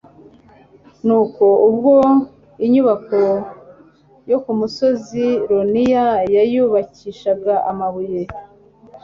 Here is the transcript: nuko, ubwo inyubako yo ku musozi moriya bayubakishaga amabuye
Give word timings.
nuko, 1.05 1.43
ubwo 1.69 1.93
inyubako 2.65 3.19
yo 4.29 4.37
ku 4.43 4.51
musozi 4.59 5.25
moriya 5.53 6.05
bayubakishaga 6.33 7.53
amabuye 7.71 8.21